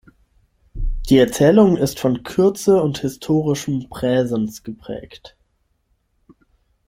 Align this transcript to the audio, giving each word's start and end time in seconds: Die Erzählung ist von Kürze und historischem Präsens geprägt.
Die 1.11 1.19
Erzählung 1.19 1.77
ist 1.77 1.99
von 1.99 2.23
Kürze 2.23 2.81
und 2.81 2.97
historischem 2.97 3.87
Präsens 3.87 4.63
geprägt. 4.63 5.37